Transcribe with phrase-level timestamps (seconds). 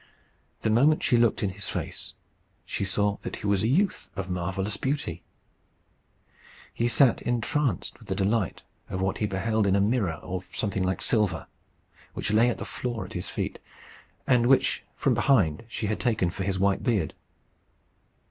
[0.61, 2.15] The moment she looked in his face,
[2.65, 5.21] she saw that he was a youth of marvellous beauty.
[6.73, 10.81] He sat entranced with the delight of what he beheld in a mirror of something
[10.83, 11.45] like silver,
[12.15, 13.59] which lay on the floor at his feet,
[14.25, 17.13] and which from behind she had taken for his white beard.